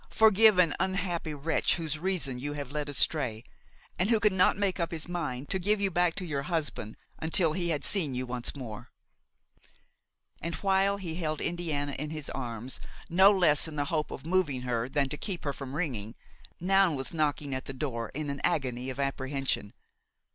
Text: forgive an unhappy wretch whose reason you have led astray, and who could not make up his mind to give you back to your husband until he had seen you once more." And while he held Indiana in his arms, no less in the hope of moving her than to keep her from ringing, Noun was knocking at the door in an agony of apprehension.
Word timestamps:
forgive 0.09 0.57
an 0.57 0.73
unhappy 0.79 1.31
wretch 1.31 1.75
whose 1.75 1.99
reason 1.99 2.39
you 2.39 2.53
have 2.53 2.71
led 2.71 2.89
astray, 2.89 3.43
and 3.99 4.09
who 4.09 4.19
could 4.19 4.33
not 4.33 4.57
make 4.57 4.79
up 4.79 4.89
his 4.89 5.07
mind 5.07 5.47
to 5.47 5.59
give 5.59 5.79
you 5.79 5.91
back 5.91 6.15
to 6.15 6.25
your 6.25 6.41
husband 6.41 6.97
until 7.19 7.53
he 7.53 7.69
had 7.69 7.85
seen 7.85 8.15
you 8.15 8.25
once 8.25 8.55
more." 8.55 8.89
And 10.41 10.55
while 10.55 10.97
he 10.97 11.13
held 11.17 11.39
Indiana 11.39 11.91
in 11.91 12.09
his 12.09 12.31
arms, 12.31 12.79
no 13.09 13.29
less 13.29 13.67
in 13.67 13.75
the 13.75 13.85
hope 13.93 14.09
of 14.09 14.25
moving 14.25 14.61
her 14.63 14.89
than 14.89 15.07
to 15.09 15.17
keep 15.17 15.43
her 15.43 15.53
from 15.53 15.75
ringing, 15.75 16.15
Noun 16.59 16.95
was 16.95 17.13
knocking 17.13 17.53
at 17.53 17.65
the 17.65 17.71
door 17.71 18.09
in 18.15 18.31
an 18.31 18.41
agony 18.43 18.89
of 18.89 18.99
apprehension. 18.99 19.71